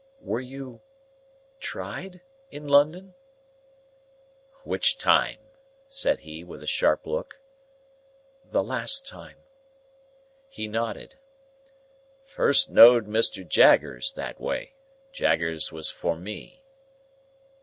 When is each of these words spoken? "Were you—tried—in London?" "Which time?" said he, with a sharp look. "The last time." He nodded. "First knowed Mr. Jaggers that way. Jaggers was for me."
"Were 0.19 0.39
you—tried—in 0.39 2.67
London?" 2.67 3.13
"Which 4.63 4.97
time?" 4.97 5.37
said 5.87 6.21
he, 6.21 6.43
with 6.43 6.63
a 6.63 6.65
sharp 6.65 7.05
look. 7.05 7.37
"The 8.43 8.63
last 8.63 9.05
time." 9.05 9.37
He 10.49 10.67
nodded. 10.67 11.19
"First 12.25 12.67
knowed 12.71 13.05
Mr. 13.05 13.47
Jaggers 13.47 14.13
that 14.13 14.41
way. 14.41 14.73
Jaggers 15.11 15.71
was 15.71 15.91
for 15.91 16.15
me." 16.17 16.63